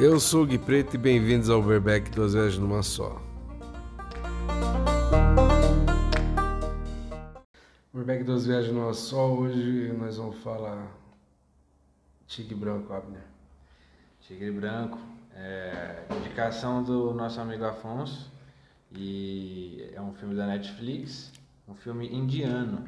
[0.00, 3.20] Eu sou o Gui Preto e bem-vindos ao Verbeck Duas Vezes Numa Só.
[7.92, 10.86] Verbeck Duas Viagens Numa Só, hoje nós vamos falar
[12.28, 13.24] Tigre Branco, Abner.
[14.20, 15.00] Tigre Branco,
[15.34, 18.30] é, indicação do nosso amigo Afonso
[18.92, 21.32] e é um filme da Netflix,
[21.66, 22.84] um filme indiano.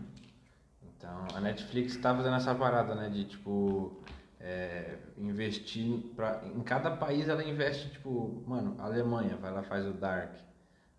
[0.97, 4.01] Então, a Netflix tá fazendo essa parada, né, de tipo
[4.41, 9.93] é, investir pra, em cada país ela investe tipo mano Alemanha vai lá faz o
[9.93, 10.33] Dark.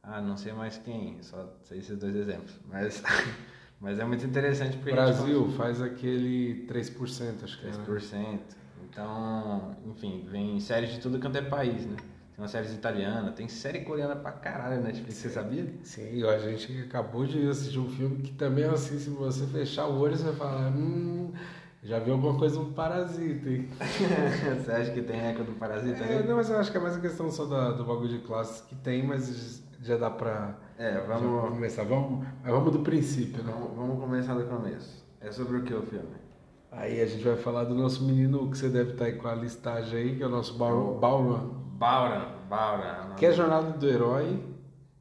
[0.04, 3.02] Ah não sei mais quem só sei esses dois exemplos mas
[3.82, 8.40] mas é muito interessante porque Brasil faz aquele 3% acho que 3% é, né?
[8.84, 11.98] então enfim vem séries de tudo quanto é país né?
[11.98, 15.68] Tem uma série italiana tem série coreana pra caralho na Netflix você sabia?
[15.84, 19.88] Sim a gente acabou de assistir um filme que também é assim se você fechar
[19.88, 21.32] o olho você vai falar hum
[21.84, 23.68] já viu alguma coisa do Parasita, hein?
[24.64, 26.04] Você acha que tem eco do Parasita?
[26.04, 28.20] É, não, mas eu acho que é mais a questão só da, do bagulho de
[28.20, 30.60] classes que tem, mas já dá pra.
[30.78, 31.50] É, vamos.
[31.50, 31.84] começar.
[31.84, 33.52] Vamos, vamos do princípio, né?
[33.52, 35.04] Vamos, vamos começar do começo.
[35.20, 36.22] É sobre o que o filme?
[36.72, 39.34] Aí a gente vai falar do nosso menino que você deve estar aí com a
[39.36, 41.00] listagem aí, que é o nosso Bauran.
[41.00, 43.16] Bauran, Bauran.
[43.18, 44.40] Que é a jornada do herói.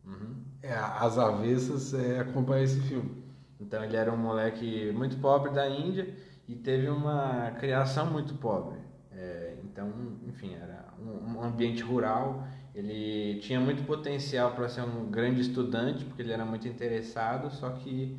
[0.04, 0.34] Uhum.
[0.62, 3.22] É, as avessas é, acompanha esse filme.
[3.60, 6.08] Então ele era um moleque muito pobre da Índia
[6.50, 8.80] e teve uma criação muito pobre.
[9.12, 9.88] É, então,
[10.26, 12.44] enfim, era um, um, ambiente rural.
[12.74, 17.70] Ele tinha muito potencial para ser um grande estudante, porque ele era muito interessado, só
[17.70, 18.18] que,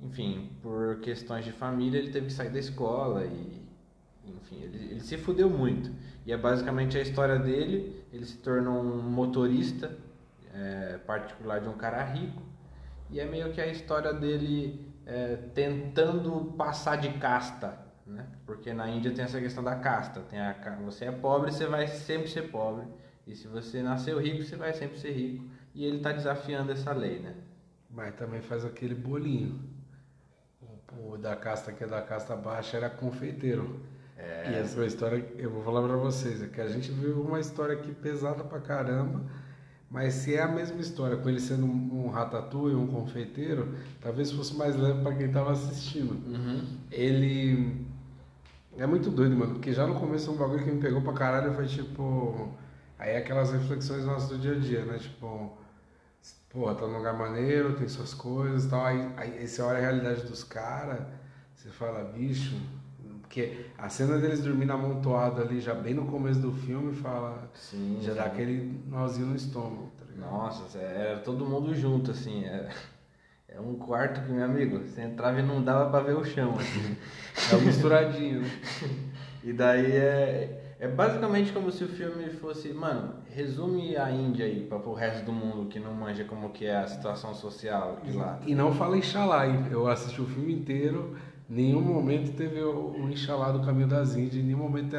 [0.00, 3.66] enfim, por questões de família, ele teve que sair da escola e,
[4.28, 5.90] enfim, ele, ele se fudeu muito.
[6.24, 8.00] E é basicamente a história dele.
[8.12, 9.98] Ele se tornou um motorista
[10.54, 12.42] é, particular de um cara rico,
[13.10, 18.26] e é meio que a história dele é, tentando passar de casta, né?
[18.46, 20.20] Porque na Índia tem essa questão da casta.
[20.20, 22.86] Tem a, você é pobre, você vai sempre ser pobre.
[23.26, 25.44] E se você nasceu rico, você vai sempre ser rico.
[25.74, 27.34] E ele está desafiando essa lei, né?
[27.90, 29.60] Mas também faz aquele bolinho.
[30.60, 33.80] O, o da casta que é da casta baixa era confeiteiro.
[34.16, 34.50] É...
[34.50, 37.74] E essa história, eu vou falar para vocês, é que a gente viu uma história
[37.74, 39.22] aqui pesada pra caramba
[39.92, 44.32] mas se é a mesma história, com ele sendo um, um ratatouille, um confeiteiro, talvez
[44.32, 46.12] fosse mais leve para quem estava assistindo.
[46.12, 46.64] Uhum.
[46.90, 47.84] Ele
[48.78, 51.52] é muito doido, mano, porque já no começo um bagulho que me pegou pra caralho
[51.52, 52.48] foi tipo.
[52.98, 54.96] Aí é aquelas reflexões nossas do dia a dia, né?
[54.96, 55.52] Tipo,
[56.48, 58.86] porra, tá num lugar maneiro, tem suas coisas e tal.
[58.86, 61.00] Aí, aí você olha a realidade dos caras,
[61.54, 62.56] você fala, bicho,
[63.32, 67.50] porque a cena deles dormindo amontoado ali, já bem no começo do filme, fala.
[67.54, 70.30] Sim, já dá aquele nozinho no estômago, tá ligado?
[70.30, 72.44] Nossa, era todo mundo junto, assim.
[72.44, 72.68] É,
[73.48, 76.54] é um quarto que, meu amigo, você entrava e não dava pra ver o chão,
[76.58, 76.94] assim.
[77.56, 78.42] é misturadinho?
[79.42, 84.66] E daí é, é basicamente como se o filme fosse, mano, resume a Índia aí
[84.66, 88.12] para o resto do mundo que não manja como que é a situação social de
[88.12, 88.38] lá.
[88.46, 91.16] E não fala em Xalai, eu assisti o filme inteiro
[91.52, 94.96] nenhum momento teve o, o Inxalá do Caminho das Índias, em nenhum momento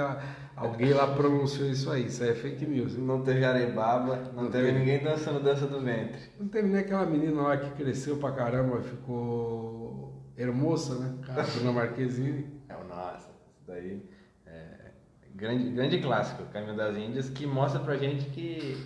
[0.55, 2.97] alguém lá pronunciou isso aí, isso aí é fake news.
[2.97, 6.21] Não teve arebaba, não, não teve, teve, ninguém dançando dança do ventre.
[6.39, 11.15] Não teve nem aquela menina lá que cresceu pra caramba, ficou hermosa, né?
[11.29, 12.53] A Bruna Marquezine.
[12.69, 14.01] É, nossa, isso daí
[14.47, 14.91] é
[15.35, 18.77] grande, grande clássico, Caminho das Índias, que mostra pra gente que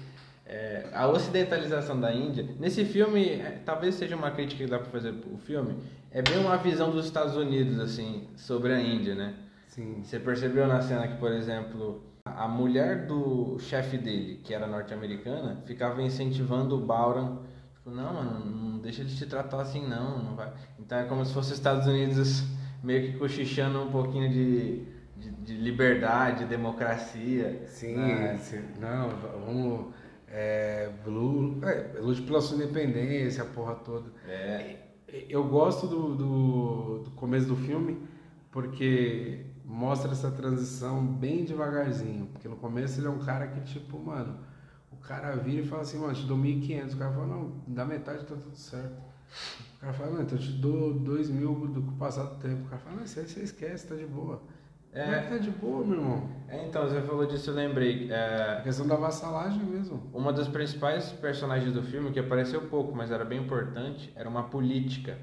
[0.46, 4.90] é, a ocidentalização da Índia, nesse filme, é, talvez seja uma crítica que dá pra
[4.90, 5.76] fazer pro filme,
[6.12, 9.36] é bem uma visão dos Estados Unidos, assim, sobre a Índia, né?
[9.68, 10.02] Sim.
[10.04, 15.62] Você percebeu na cena que, por exemplo, a mulher do chefe dele, que era norte-americana,
[15.66, 17.38] ficava incentivando o Bauran,
[17.74, 20.52] tipo, não, mano, não deixa ele te tratar assim, não, não vai.
[20.80, 22.44] Então é como se fosse os Estados Unidos
[22.82, 24.86] meio que cochichando um pouquinho de,
[25.16, 27.64] de, de liberdade, democracia.
[27.68, 28.40] Sim, né?
[28.80, 29.10] não,
[29.46, 29.94] vamos...
[30.30, 34.12] É, Blue, é, lute pela sua independência, a porra toda.
[34.28, 34.87] É
[35.30, 37.98] eu gosto do, do, do, começo do filme
[38.52, 42.28] porque mostra essa transição bem devagarzinho.
[42.28, 44.38] Porque no começo ele é um cara que, tipo, mano,
[44.92, 46.94] o cara vira e fala assim, mano, te dou 1.500.
[46.94, 49.02] O cara fala, não, dá metade tá tudo certo.
[49.78, 52.66] O cara fala, não, então eu te dou 2 mil do passado tempo.
[52.66, 54.42] O cara fala, não, isso aí você esquece, tá de boa.
[54.94, 56.30] É, é tá de boa, meu irmão?
[56.48, 58.12] É, então, você falou disso, eu lembrei.
[58.12, 60.10] É, a questão da vassalagem mesmo.
[60.14, 64.44] Uma das principais personagens do filme, que apareceu pouco, mas era bem importante, era uma
[64.44, 65.18] política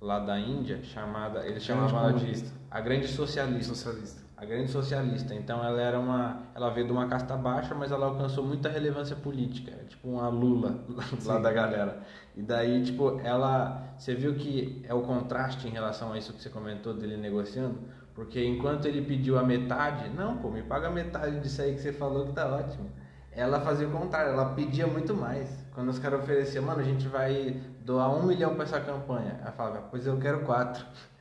[0.00, 1.46] lá da Índia, chamada.
[1.46, 3.74] Eles chamavam ela de a grande socialista.
[3.74, 4.22] Socialista.
[4.36, 5.34] A grande socialista.
[5.34, 6.42] Então ela era uma.
[6.54, 9.70] Ela veio de uma casta baixa, mas ela alcançou muita relevância política.
[9.70, 10.84] É tipo uma Lula
[11.24, 12.02] lá da galera.
[12.36, 13.94] E daí, tipo, ela.
[13.96, 17.78] Você viu que é o contraste em relação a isso que você comentou dele negociando?
[18.16, 21.92] Porque enquanto ele pediu a metade, não, pô, me paga metade disso aí que você
[21.92, 22.90] falou que tá ótimo.
[23.30, 25.50] Ela fazia o contrário, ela pedia muito mais.
[25.74, 29.38] Quando os caras ofereciam, mano, a gente vai doar um milhão para essa campanha.
[29.42, 30.84] Ela falava, pois eu quero quatro.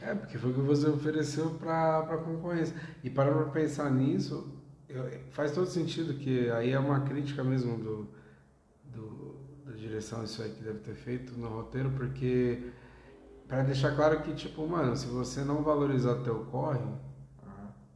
[0.00, 2.74] É, porque foi o que você ofereceu para a concorrência.
[3.04, 4.50] E para pensar nisso,
[5.32, 8.08] faz todo sentido que aí é uma crítica mesmo do,
[8.84, 12.70] do, da direção isso aí que deve ter feito no roteiro, porque
[13.48, 16.96] para deixar claro que, tipo, mano, se você não valorizar teu corre, uhum.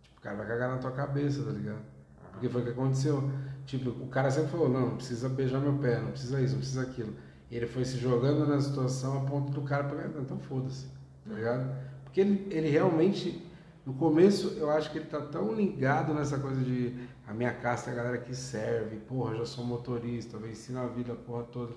[0.02, 1.76] tipo, o cara vai cagar na tua cabeça, tá ligado?
[1.76, 2.30] Uhum.
[2.32, 3.30] Porque foi o que aconteceu.
[3.66, 6.60] Tipo, o cara sempre falou, não, não precisa beijar meu pé, não precisa isso, não
[6.60, 7.14] precisa aquilo.
[7.50, 10.86] E ele foi se jogando na situação a ponto do cara pegar, então foda-se,
[11.28, 11.70] tá ligado?
[12.02, 13.46] Porque ele, ele realmente,
[13.84, 17.90] no começo, eu acho que ele tá tão ligado nessa coisa de a minha casta
[17.90, 21.74] é a galera que serve, porra, já sou motorista, eu ensino a vida, porra toda.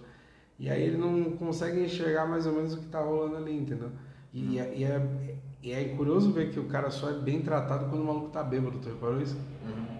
[0.57, 3.91] E aí ele não consegue enxergar mais ou menos o que tá rolando ali, entendeu?
[4.33, 4.51] E, uhum.
[4.51, 8.05] e, é, e é curioso ver que o cara só é bem tratado quando o
[8.05, 9.35] maluco tá bêbado, tu reparou isso?
[9.65, 9.97] Uhum.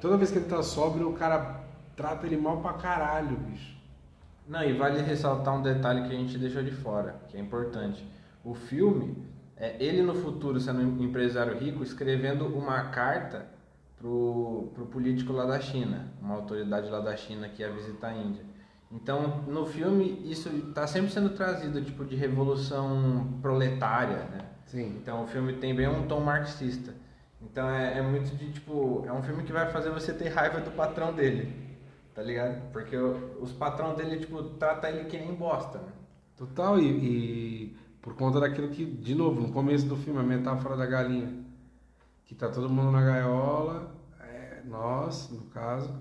[0.00, 1.64] Toda vez que ele tá sóbrio, o cara
[1.96, 3.76] trata ele mal pra caralho, bicho.
[4.46, 8.06] Não, e vale ressaltar um detalhe que a gente deixou de fora, que é importante.
[8.44, 9.16] O filme,
[9.56, 13.46] é ele no futuro sendo um empresário rico, escrevendo uma carta
[13.98, 18.16] pro, pro político lá da China, uma autoridade lá da China que ia visitar a
[18.16, 18.44] Índia.
[18.90, 24.46] Então, no filme, isso está sempre sendo trazido, tipo, de revolução proletária, né?
[24.64, 24.96] Sim.
[25.00, 26.94] Então, o filme tem bem um tom marxista.
[27.40, 30.60] Então, é, é muito de, tipo, é um filme que vai fazer você ter raiva
[30.60, 31.54] do patrão dele,
[32.14, 32.70] tá ligado?
[32.72, 35.92] Porque o, os patrão dele, tipo, trata ele que nem bosta, né?
[36.36, 40.76] Total, e, e por conta daquilo que, de novo, no começo do filme, a metáfora
[40.76, 41.44] da galinha.
[42.24, 45.94] Que tá todo mundo na gaiola, é, nós, no caso,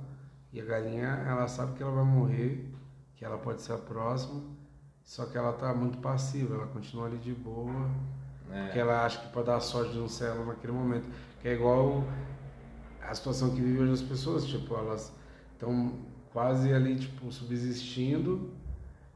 [0.51, 2.67] e a galinha, ela sabe que ela vai morrer
[3.18, 4.42] que ela pode ser a próxima,
[5.04, 7.90] só que ela tá muito passiva, ela continua ali de boa,
[8.52, 8.64] é.
[8.66, 11.10] porque ela acha que pode dar sorte de ser ela naquele momento,
[11.42, 12.04] que é igual
[13.02, 15.12] a situação que vivem hoje as pessoas, tipo, elas
[15.54, 15.94] estão
[16.31, 18.52] quase ali, tipo, subsistindo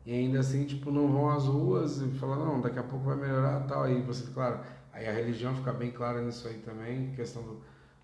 [0.03, 3.15] e ainda assim, tipo, não vão às ruas e falam, não, daqui a pouco vai
[3.15, 4.61] melhorar tal, aí você, claro,
[4.91, 7.61] aí a religião fica bem clara nisso aí também, questão do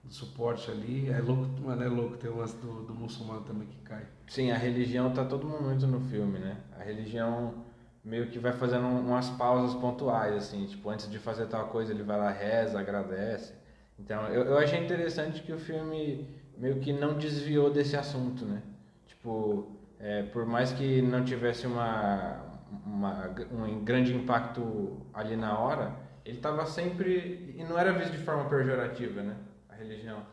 [0.10, 1.10] suporte ali.
[1.10, 4.06] É louco, mano, é louco ter o lance do, do muçulmano também que cai.
[4.28, 6.58] Sim, a religião tá todo momento no filme, né?
[6.80, 7.66] A religião
[8.04, 12.04] meio que vai fazendo umas pausas pontuais, assim, tipo, antes de fazer tal coisa ele
[12.04, 13.54] vai lá, reza, agradece.
[14.00, 16.28] Então, eu, eu achei interessante que o filme
[16.58, 18.62] meio que não desviou desse assunto, né?
[19.08, 22.46] Tipo, é, por mais que não tivesse uma,
[22.86, 25.94] uma, um grande impacto ali na hora,
[26.26, 27.54] ele estava sempre.
[27.58, 29.36] E não era visto de forma pejorativa, né?
[29.78, 30.26] Religião?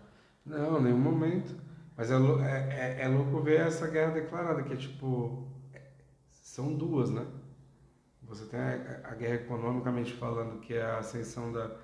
[0.44, 1.54] Não, nenhum momento.
[1.96, 5.48] Mas é, é, é, é louco ver essa guerra declarada, que é tipo.
[6.30, 7.26] São duas, né?
[8.22, 11.76] Você tem a, a, guerra economicamente falando, que é a ascensão da,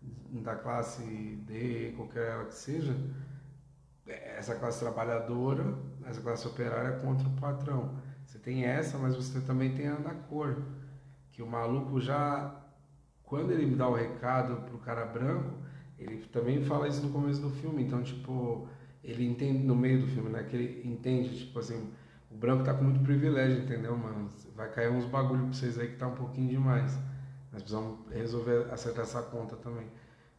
[0.00, 1.02] da classe
[1.46, 2.94] D, qualquer ela que seja,
[4.06, 5.76] essa classe trabalhadora,
[6.06, 7.96] essa classe operária contra o patrão.
[8.24, 10.62] Você tem essa, mas você também tem a da cor,
[11.32, 12.54] que o maluco já,
[13.22, 15.61] quando ele dá o recado pro cara branco,
[16.02, 18.68] ele também fala isso no começo do filme, então, tipo,
[19.02, 20.44] ele entende no meio do filme, né?
[20.44, 21.92] Que ele entende, tipo assim,
[22.30, 24.28] o branco tá com muito privilégio, entendeu, mano?
[24.54, 26.98] Vai cair uns bagulho pra vocês aí que tá um pouquinho demais.
[27.52, 29.86] Nós precisamos resolver, acertar essa conta também.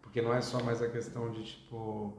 [0.02, 2.18] Porque não é só mais a questão de, tipo,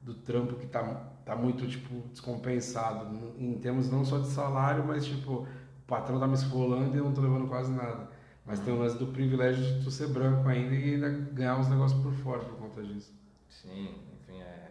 [0.00, 0.82] do trampo que tá,
[1.24, 3.34] tá muito, tipo, descompensado.
[3.38, 5.46] Em termos não só de salário, mas, tipo, o
[5.86, 8.08] patrão tá me esfolando e eu não tô levando quase nada.
[8.48, 11.68] Mas tem o lance do privilégio de tu ser branco ainda e ainda ganhar uns
[11.68, 13.12] negócios por fora por conta disso.
[13.46, 14.70] Sim, enfim, é.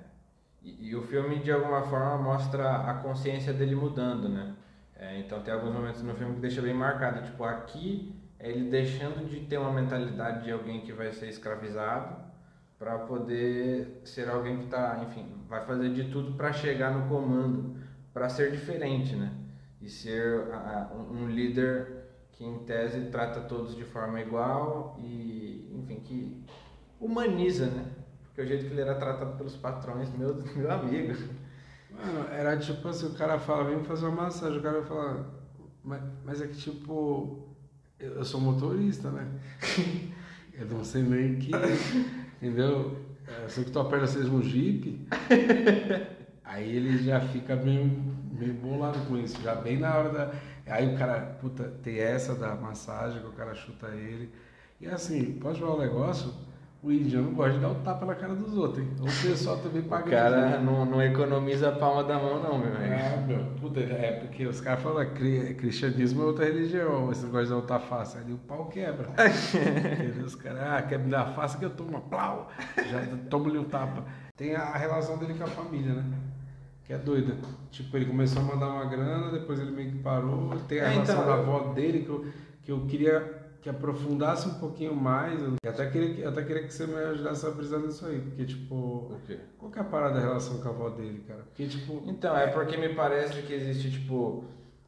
[0.64, 4.56] E, e o filme de alguma forma mostra a consciência dele mudando, né?
[4.96, 7.22] É, então tem alguns momentos no filme que deixa bem marcado.
[7.22, 12.16] Tipo, aqui é ele deixando de ter uma mentalidade de alguém que vai ser escravizado
[12.80, 17.76] para poder ser alguém que tá, enfim, vai fazer de tudo para chegar no comando,
[18.12, 19.32] para ser diferente, né?
[19.80, 20.46] E ser
[21.12, 21.97] um líder
[22.38, 26.44] que em tese trata todos de forma igual e, enfim, que
[27.00, 27.86] humaniza, né?
[28.28, 31.18] Porque o jeito que ele era tratado pelos patrões, meu, meu amigo.
[31.90, 35.34] Mano, era tipo assim, o cara fala, vem fazer uma massagem, o cara fala,
[35.84, 37.48] mas, mas é que tipo,
[38.00, 39.28] eu, sou motorista, né?
[40.54, 41.52] eu não sei nem que,
[42.36, 42.96] entendeu?
[43.42, 45.08] Eu sei que tua perna seja um Jeep.
[46.48, 47.86] Aí ele já fica meio,
[48.32, 50.32] meio bolado com isso, já bem na hora da
[50.70, 54.30] Aí o cara, puta, tem essa da massagem que o cara chuta ele.
[54.82, 56.34] E assim, pode falar um negócio,
[56.84, 58.92] O índio não gosta de dar o tapa na cara dos outros, hein?
[59.00, 60.06] O pessoal também paga.
[60.06, 62.94] O cara não, não economiza a palma da mão, não, meu amigo.
[62.94, 63.44] Ah, meu.
[63.60, 67.12] Puta, é porque os caras falam que cristianismo é outra religião.
[67.12, 69.10] Esse negócio de dar o tapa ali, o pau quebra.
[70.24, 72.50] Os caras, ah, quer me dar face que eu tomo, plau!
[72.78, 74.06] Já tomo-lhe um tapa.
[74.36, 76.04] Tem a relação dele com a família, né?
[76.84, 77.36] Que é doida.
[77.72, 80.56] Tipo, ele começou a mandar uma grana, depois ele meio que parou.
[80.68, 82.26] Tem a É, relação então, da avó dele que eu,
[82.64, 83.37] que eu queria
[83.68, 85.42] que aprofundasse um pouquinho mais.
[85.42, 88.22] Eu até queria, que- eu até queria que você me ajudasse a brisar nisso aí.
[88.22, 89.40] Porque, tipo, O quê?
[89.58, 91.42] qual que é a parada da relação com a avó dele, cara?
[91.44, 92.02] Porque, tipo.
[92.06, 94.46] Então, é porque me parece que existe, tipo.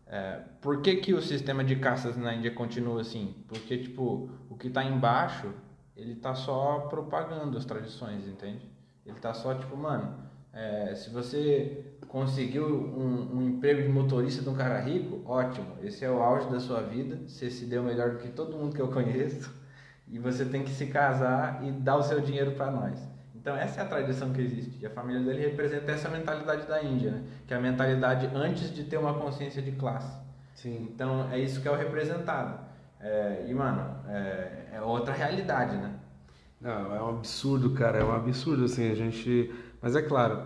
[0.07, 3.35] é, por que, que o sistema de caças na Índia continua assim?
[3.47, 5.51] Porque, tipo, o que tá embaixo,
[5.95, 8.67] ele tá só propagando as tradições, entende?
[9.05, 10.15] Ele tá só, tipo, mano,
[10.53, 15.77] é, se você conseguiu um, um emprego de motorista de um cara rico, ótimo.
[15.81, 17.19] Esse é o auge da sua vida.
[17.27, 19.57] Você se deu melhor do que todo mundo que eu conheço.
[20.07, 22.99] E você tem que se casar e dar o seu dinheiro para nós.
[23.35, 24.79] Então essa é a tradição que existe.
[24.81, 27.23] E a família dele representa essa mentalidade da Índia, né?
[27.47, 30.11] Que é a mentalidade antes de ter uma consciência de classe.
[30.55, 30.89] Sim.
[30.91, 32.59] Então é isso que é o representado.
[32.99, 35.93] É, e mano, é, é outra realidade, né?
[36.59, 37.99] Não, é um absurdo, cara.
[37.99, 39.53] É um absurdo, assim, a gente.
[39.81, 40.43] Mas é claro,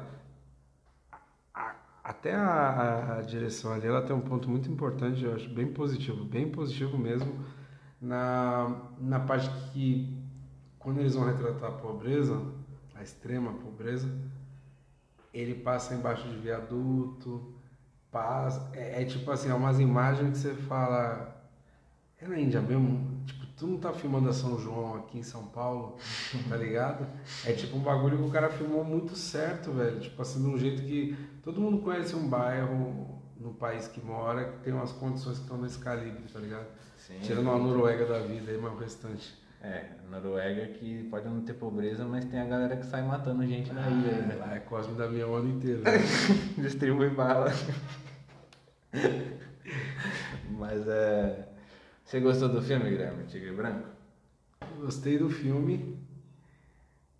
[2.03, 6.23] até a, a- direção ali, ela tem um ponto muito importante, eu acho bem positivo,
[6.25, 7.33] bem positivo mesmo,
[8.01, 10.17] na, na parte que,
[10.79, 12.41] quando eles vão retratar a pobreza,
[12.95, 14.09] a extrema pobreza,
[15.33, 17.53] ele passa embaixo de viaduto,
[18.11, 18.69] passa.
[18.73, 21.35] É, é tipo assim, é umas imagens que você fala.
[22.21, 23.23] É na Índia mesmo?
[23.25, 25.97] Tipo, tu não tá filmando a São João aqui em São Paulo,
[26.49, 27.07] tá ligado?
[27.45, 29.99] É tipo um bagulho que o cara filmou muito certo, velho.
[29.99, 34.45] Tipo assim, de um jeito que todo mundo conhece um bairro no país que mora
[34.45, 36.65] que tem umas condições que estão nesse calibre, tá ligado?
[36.97, 37.19] Sim.
[37.21, 39.43] Tirando a Noruega da vida aí, mas o restante.
[39.61, 43.71] É, Noruega que pode não ter pobreza, mas tem a galera que sai matando gente
[43.71, 44.35] na ilha, É, né?
[44.35, 45.81] lá é Cosme da minha o ano inteiro.
[45.83, 45.91] né?
[46.61, 47.49] Distribui bala.
[50.51, 51.49] Mas é.
[52.03, 53.23] Você gostou do filme, Guilherme?
[53.25, 53.87] Tigre Branco?
[54.79, 55.97] Gostei do filme.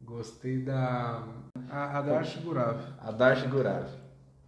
[0.01, 1.24] Gostei da.
[1.70, 2.77] A, a Darsh Gurav.
[3.00, 3.88] A Darsh Gurav.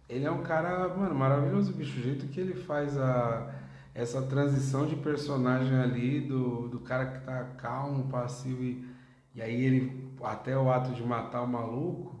[0.08, 1.98] Ele é um cara, mano, maravilhoso, bicho.
[1.98, 3.52] O jeito que ele faz a,
[3.94, 8.86] essa transição de personagem ali, do, do cara que tá calmo, passivo, e,
[9.34, 12.14] e aí ele, até o ato de matar o maluco,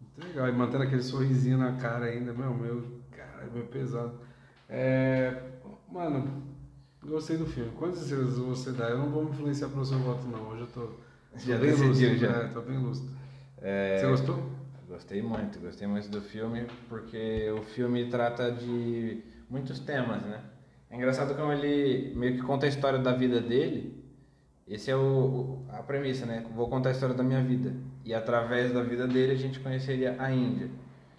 [0.00, 0.48] muito legal.
[0.48, 4.14] E mantendo aquele sorrisinho na cara ainda, meu, meu, cara, é meio pesado.
[4.68, 5.42] É,
[5.88, 6.42] mano,
[7.04, 7.70] gostei do filme.
[7.76, 8.88] Quantas estrelas você dá?
[8.88, 10.48] Eu não vou me influenciar pelo seu voto, não.
[10.48, 10.92] Hoje eu tô, tô
[11.36, 12.28] Já bem decidiu, lúcido, já.
[12.42, 12.50] né?
[12.52, 13.10] Tô bem lúcido.
[13.58, 14.59] É, Você gostou?
[14.90, 20.40] Gostei muito, gostei muito do filme, porque o filme trata de muitos temas, né?
[20.90, 24.04] É engraçado como ele meio que conta a história da vida dele.
[24.66, 26.44] Esse é o, a premissa, né?
[26.56, 27.72] Vou contar a história da minha vida.
[28.04, 30.68] E através da vida dele a gente conheceria a Índia.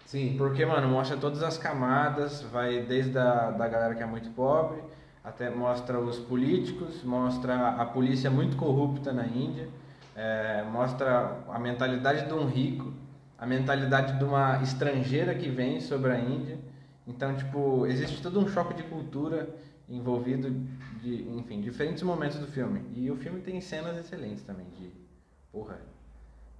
[0.04, 0.34] Sim.
[0.36, 4.82] Porque, mano, mostra todas as camadas, vai desde a da galera que é muito pobre,
[5.24, 9.66] até mostra os políticos, mostra a polícia muito corrupta na Índia,
[10.14, 13.00] é, mostra a mentalidade de um rico,
[13.42, 16.60] a mentalidade de uma estrangeira que vem sobre a Índia.
[17.04, 19.48] Então, tipo, existe todo um choque de cultura
[19.88, 20.48] envolvido
[21.02, 22.84] de, enfim, diferentes momentos do filme.
[22.94, 24.92] E o filme tem cenas excelentes também de,
[25.50, 25.80] porra,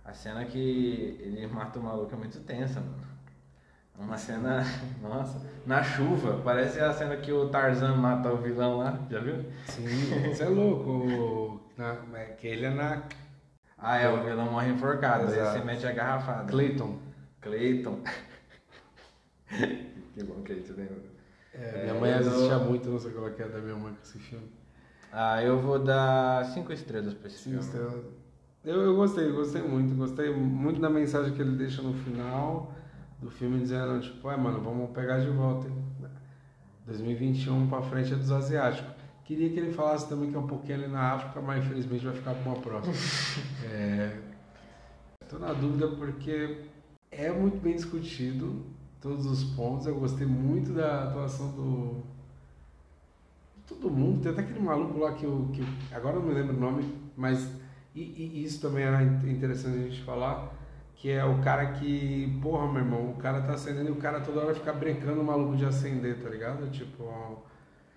[0.05, 3.13] a cena que ele mata o maluco é muito tensa, mano.
[3.97, 4.65] Uma cena,
[5.01, 9.37] nossa, na chuva, parece a cena que o Tarzan mata o vilão lá, já viu?
[9.67, 9.85] Sim,
[10.35, 11.61] você é louco.
[11.79, 13.05] Na, é que ele é na
[13.85, 15.59] Ah, é, o vilão morre enforcado, aí Exato.
[15.59, 16.45] você mete a garrafada.
[16.49, 16.99] Clayton.
[17.41, 17.99] Clayton.
[20.15, 21.03] que bom que aí tu lembra.
[21.55, 23.75] É, minha É, mãe eu assistia dou- muito, não sei qual que é da minha
[23.77, 24.47] mãe com esse filme.
[25.13, 27.59] Ah, eu vou dar cinco estrelas pra esse Sim, filme.
[27.61, 28.05] estrelas.
[28.65, 29.95] Eu, eu gostei, gostei muito.
[29.97, 32.73] Gostei muito da mensagem que ele deixa no final
[33.21, 35.67] do filme, dizendo, tipo, ai mano, vamos pegar de volta.
[35.69, 35.85] hein?
[36.87, 38.92] 2021 pra frente é dos asiáticos.
[39.25, 42.15] Queria que ele falasse também que é um pouquinho ali na África, mas infelizmente vai
[42.15, 42.95] ficar pra uma próxima.
[43.73, 44.19] é,
[45.29, 46.59] tô na dúvida porque
[47.11, 48.65] é muito bem discutido
[49.01, 49.87] todos os pontos.
[49.87, 52.03] Eu gostei muito da atuação do.
[53.67, 55.49] Todo mundo, tem até aquele maluco lá que eu.
[55.53, 57.49] Que, eu- agora não me lembro o nome, mas.
[57.95, 60.53] E, e isso também era in- interessante a gente falar.
[60.97, 62.39] Que é o cara que.
[62.43, 65.25] Porra, meu irmão, o cara tá acendendo e o cara toda hora fica brincando o
[65.25, 66.69] maluco de acender, tá ligado?
[66.71, 67.43] Tipo.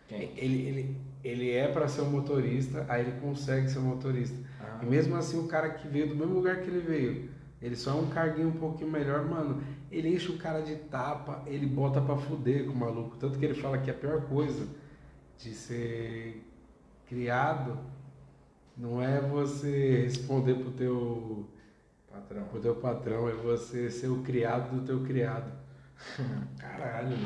[0.08, 0.32] Quem?
[0.38, 4.38] Ele, ele, ele é pra ser um motorista, aí ele consegue ser um motorista.
[4.62, 4.80] Ah.
[4.84, 7.30] E mesmo assim, o cara que veio do mesmo lugar que ele veio,
[7.60, 9.62] ele só é um carguinho um pouquinho melhor, mano.
[9.92, 13.18] Ele enche o cara de tapa, ele bota pra fuder com o maluco.
[13.18, 14.68] Tanto que ele fala que a pior coisa
[15.38, 16.46] de ser
[17.08, 17.78] criado
[18.78, 21.48] Não é você responder pro teu
[22.12, 22.44] Patrão.
[22.46, 25.52] pro teu patrão, é você ser o criado do teu criado.
[26.60, 27.18] Caralho.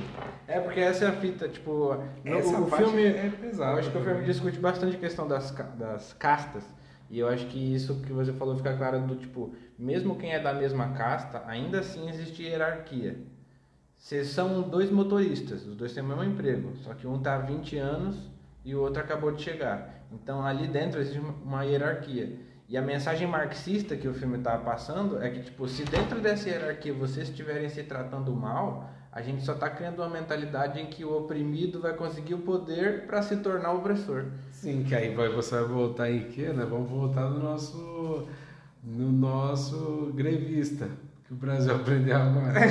[0.47, 3.03] É, porque essa é a fita, tipo, no- Essa o filme.
[3.05, 4.25] é pesada Eu acho que o filme também.
[4.31, 6.63] discute bastante a questão das, das castas.
[7.09, 10.39] E eu acho que isso que você falou fica claro do tipo, mesmo quem é
[10.39, 13.17] da mesma casta, ainda assim existe hierarquia.
[13.97, 17.39] Se são dois motoristas, os dois têm o mesmo emprego, só que um tá há
[17.39, 18.29] 20 anos
[18.63, 20.05] e o outro acabou de chegar.
[20.11, 22.37] Então ali dentro existe uma hierarquia.
[22.69, 26.47] E a mensagem marxista que o filme tá passando é que tipo, se dentro dessa
[26.47, 31.03] hierarquia vocês estiverem se tratando mal, a gente só tá criando uma mentalidade em que
[31.03, 34.25] o oprimido vai conseguir o poder para se tornar opressor.
[34.51, 36.63] Sim, que aí vai, você vai voltar em quê, né?
[36.63, 38.27] Vamos voltar no nosso
[38.83, 40.87] no nosso grevista,
[41.25, 42.59] que o Brasil aprendeu agora.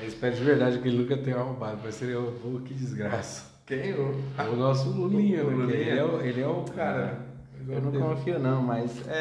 [0.00, 3.54] Eu espero de verdade que ele nunca tenha roubado, mas seria o que desgraça.
[3.64, 4.14] Quem eu?
[4.38, 5.56] O nosso Lulinha, O né?
[5.56, 5.78] Lulinha.
[5.78, 7.25] Ele é o, ele é o cara.
[7.68, 9.14] Eu não confio não, mas é,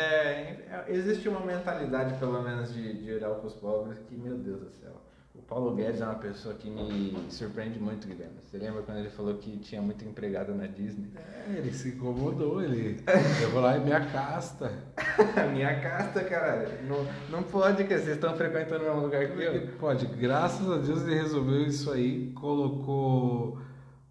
[0.70, 4.60] é- existe uma mentalidade, pelo menos, de, de olhar para os pobres que, meu Deus
[4.60, 4.92] do céu.
[5.34, 8.36] O Paulo Guedes é uma pessoa que me surpreende muito, Guilherme.
[8.42, 11.10] Você lembra quando ele falou que tinha muita empregada na Disney?
[11.16, 13.04] É, ele se incomodou, ele.
[13.44, 14.72] Eu vou lá e minha casta.
[15.54, 16.68] Minha casta, caralho.
[16.88, 19.68] Não, não pode, que vocês estão frequentando o mesmo lugar que eu.
[19.80, 23.58] Pode, graças a Deus ele resolveu isso aí, colocou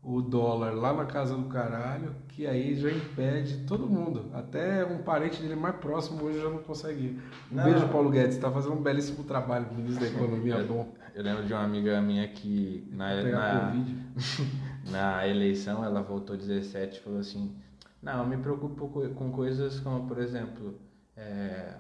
[0.04, 4.26] o dólar lá na casa do caralho, que aí já impede todo mundo.
[4.34, 7.18] Até um parente dele mais próximo hoje já não consegue.
[7.50, 7.64] Um Não.
[7.64, 10.92] beijo, Paulo Guedes, tá fazendo um belíssimo trabalho, ministro da Economia bom.
[11.14, 13.73] Eu lembro de uma amiga minha que na, na,
[14.90, 17.54] na eleição ela votou 17 e falou assim:
[18.02, 20.78] Não, eu me preocupo co- com coisas como, por exemplo,
[21.16, 21.73] é,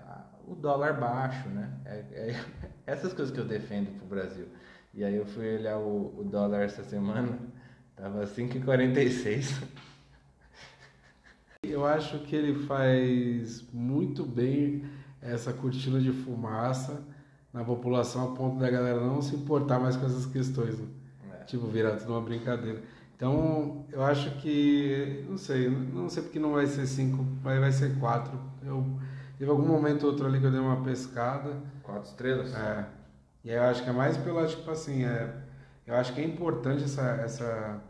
[0.46, 1.70] o dólar baixo, né?
[1.84, 1.96] É,
[2.30, 2.44] é-
[2.86, 4.46] essas coisas que eu defendo pro Brasil.
[4.94, 7.36] E aí eu fui olhar o, o dólar essa semana,
[7.96, 9.62] tava 5,46.
[11.62, 14.84] Eu acho que ele faz muito bem
[15.22, 17.02] essa cortina de fumaça
[17.52, 20.78] na população a ponto da galera não se importar mais com essas questões.
[20.78, 20.86] Né?
[21.32, 21.44] É.
[21.44, 22.82] Tipo, virar tudo uma brincadeira.
[23.16, 27.72] Então, eu acho que, não sei, não sei porque não vai ser cinco, mas vai
[27.72, 28.38] ser quatro.
[28.62, 28.84] Eu
[29.38, 31.62] teve algum momento ou outro ali que eu dei uma pescada.
[31.82, 32.52] Quatro estrelas?
[32.52, 32.86] É.
[33.44, 35.32] E aí eu acho que é mais pela, tipo assim, é,
[35.86, 37.80] eu acho que é importante essa, essa,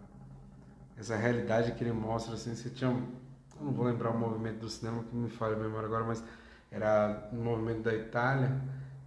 [0.99, 4.69] essa realidade que ele mostra, assim, você tinha, eu não vou lembrar o movimento do
[4.69, 6.23] cinema que me falha a memória agora, mas
[6.71, 8.61] era um movimento da Itália,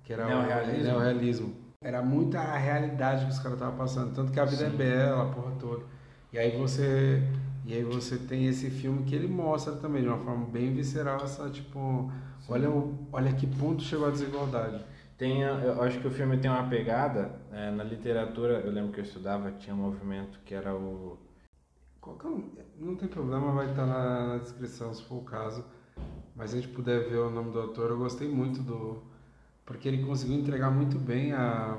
[0.04, 0.80] que era Neorrealismo.
[0.80, 1.56] o neorrealismo.
[1.82, 5.24] Era muita a realidade que os caras estavam passando, tanto que a vida é bela,
[5.24, 5.84] a porra toda.
[6.32, 7.22] E aí você
[7.66, 11.22] e aí você tem esse filme que ele mostra também de uma forma bem visceral
[11.22, 12.10] essa tipo,
[12.48, 14.84] olha o, olha que ponto chegou a desigualdade.
[15.18, 19.00] Tem, eu acho que o filme tem uma pegada, é, na literatura, eu lembro que
[19.00, 21.18] eu estudava, tinha um movimento que era o
[22.08, 25.66] é não tem problema, vai estar na, descrição se for o caso.
[26.36, 29.02] Mas se a gente puder ver o nome do autor, eu gostei muito do.
[29.66, 31.78] Porque ele conseguiu entregar muito bem a.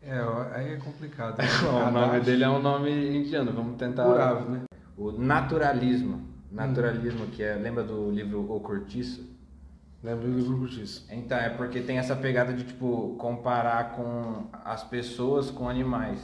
[0.00, 0.18] É,
[0.54, 1.38] aí é complicado.
[1.66, 4.04] o nome dele é um nome indiano, vamos tentar.
[4.04, 4.62] Curave, né?
[4.96, 6.26] O naturalismo.
[6.50, 7.56] Naturalismo, que é.
[7.56, 9.37] Lembra do livro O Cortiço?
[10.02, 11.04] Lembra do livro disso.
[11.10, 16.20] Então, é porque tem essa pegada de, tipo, comparar com as pessoas com animais.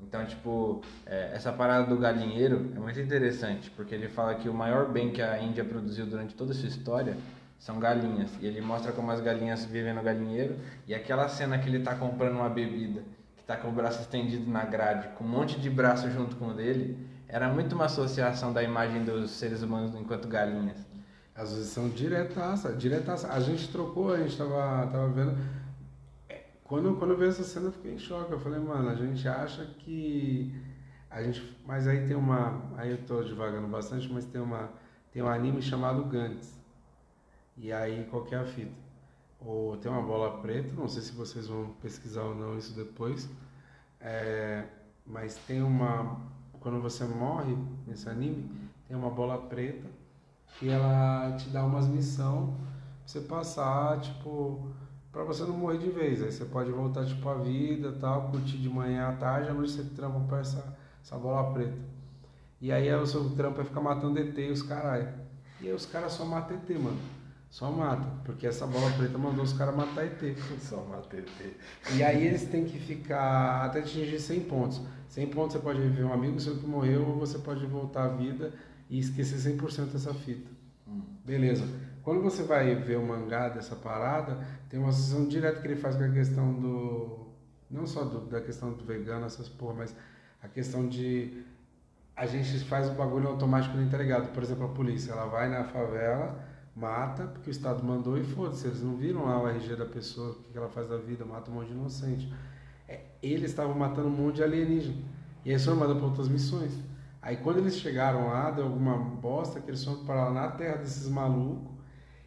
[0.00, 4.54] Então, tipo, é, essa parada do galinheiro é muito interessante, porque ele fala que o
[4.54, 7.16] maior bem que a Índia produziu durante toda a sua história
[7.58, 8.30] são galinhas.
[8.40, 10.56] E ele mostra como as galinhas vivem no galinheiro.
[10.86, 13.02] E aquela cena que ele tá comprando uma bebida,
[13.36, 16.48] que tá com o braço estendido na grade, com um monte de braço junto com
[16.48, 16.96] o dele,
[17.28, 20.87] era muito uma associação da imagem dos seres humanos enquanto galinhas.
[21.38, 23.32] Às vezes são diretaça, diretaça.
[23.32, 25.38] A gente trocou, a gente tava, tava vendo.
[26.28, 28.32] É, Quando, quando eu vi essa cena, eu fiquei em choque.
[28.32, 30.52] Eu falei, mano, a gente acha que.
[31.08, 32.60] A gente, mas aí tem uma.
[32.76, 34.68] Aí eu tô devagando bastante, mas tem uma.
[35.12, 36.58] Tem um anime chamado Gantz.
[37.56, 38.74] E aí, qual que é a fita?
[39.40, 43.30] Ou tem uma bola preta, não sei se vocês vão pesquisar ou não isso depois.
[44.00, 44.64] É,
[45.06, 46.20] mas tem uma.
[46.58, 48.50] Quando você morre nesse anime,
[48.88, 49.97] tem uma bola preta
[50.58, 52.66] que ela te dá umas missão pra
[53.06, 54.68] você passar, tipo,
[55.12, 56.22] pra você não morrer de vez.
[56.22, 59.72] Aí você pode voltar, tipo, a vida tal, curtir de manhã à tarde, à noite
[59.72, 61.78] você trampa pra essa, essa bola preta.
[62.60, 65.08] E aí o seu trampo é ficar matando ET e os caralho.
[65.60, 66.98] E aí os caras só matam ET, mano.
[67.50, 70.36] Só mata, porque essa bola preta mandou os caras matar ET.
[70.60, 71.56] Só uma TT.
[71.94, 74.82] E aí eles têm que ficar até atingir 100 pontos.
[75.08, 78.08] 100 pontos você pode reviver um amigo seu que morreu, ou você pode voltar à
[78.08, 78.52] vida
[78.88, 80.50] e esquecer 100% dessa fita.
[81.24, 81.64] Beleza.
[82.02, 84.38] Quando você vai ver o mangá dessa parada,
[84.70, 87.28] tem uma associação direta que ele faz com a questão do.
[87.70, 89.94] Não só do- da questão do vegano, essas porra, mas
[90.42, 91.42] a questão de
[92.16, 94.32] a gente faz o bagulho automático no entregado.
[94.32, 96.42] Por exemplo, a polícia, ela vai na favela,
[96.74, 98.66] mata, porque o Estado mandou e foda-se.
[98.66, 101.50] Eles não viram lá o RG da pessoa, o que ela faz da vida, mata
[101.50, 102.32] um monte de inocente.
[102.88, 104.96] É, eles estavam matando um monte de alienígena.
[105.44, 106.72] E aí foram mandados para outras missões.
[107.28, 110.78] Aí quando eles chegaram lá, deu alguma bosta que eles foram para lá na terra
[110.78, 111.76] desses malucos.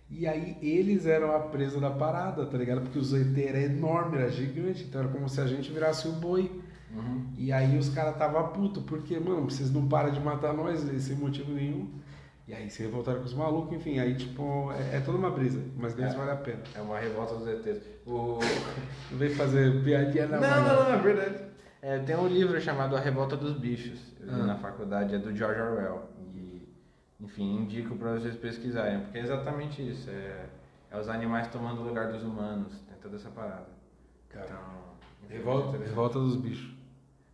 [0.08, 2.82] E aí eles eram a presa da parada, tá ligado?
[2.82, 4.84] Porque o ZT era enorme, era gigante.
[4.84, 6.52] Então era como se a gente virasse o boi.
[6.94, 7.26] Uhum.
[7.36, 11.16] E aí os caras tava puto, porque, mano, vocês não param de matar nós sem
[11.16, 11.90] motivo nenhum.
[12.48, 15.64] E aí se revoltaram com os malucos, enfim, aí tipo, é, é toda uma brisa,
[15.78, 16.18] mas deles É.
[16.18, 16.62] vale a pena.
[16.76, 17.82] É uma revolta dos ETs.
[18.06, 18.38] O...
[19.10, 21.51] Não vem fazer piadinha Não, na não, não, é verdade.
[21.82, 24.46] É, tem um livro chamado A Revolta dos Bichos, eu li Ah.
[24.46, 26.10] na faculdade, é do George Orwell.
[26.36, 26.68] E,
[27.20, 30.10] enfim, indico para vocês pesquisarem, porque é exatamente isso.
[30.10, 30.46] É,
[30.92, 33.68] é os animais tomando o lugar dos humanos, tem toda essa parada.
[34.30, 34.60] Cara, Então,
[35.24, 36.72] enfim, revolta, revolta dos bichos.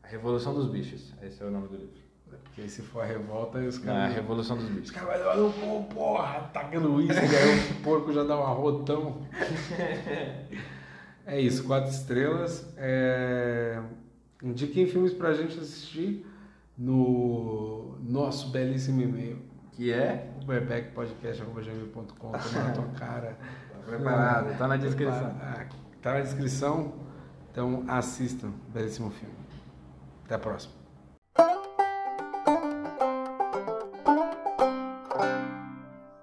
[0.04, 2.00] A Revolução dos Bichos, esse é o nome do livro.
[2.46, 4.16] Porque aí se for a revolta, os A caras.
[4.16, 4.92] Revolução dos Os Bichos.
[4.92, 9.22] caras vão pô, porra, atacando uísque, aí o porco já dá um arrotão.
[11.26, 12.66] É isso, quatro estrelas.
[12.78, 13.82] É...
[14.42, 16.26] Indiquem filmes pra gente assistir
[16.78, 19.42] no nosso belíssimo e-mail.
[19.72, 20.32] Que é?
[20.42, 23.38] uberbackpodcast.com, tá na tua cara.
[23.72, 25.38] Tá preparado, tá na descrição.
[25.42, 25.66] Ah,
[26.02, 26.94] Tá na descrição.
[27.52, 28.52] Então assistam.
[28.74, 29.36] Belíssimo filme.
[30.26, 30.77] Até a próxima.